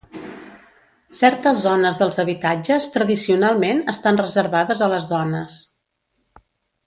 Certes 1.17 1.59
zones 1.63 1.99
dels 2.03 2.17
habitatges 2.23 2.89
tradicionalment 2.95 3.83
estan 3.95 4.19
reservades 4.23 4.81
a 4.87 4.89
les 4.95 5.07
dones. 5.13 5.59